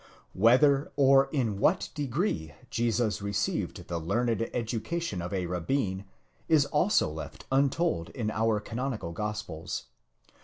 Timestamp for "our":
8.31-8.59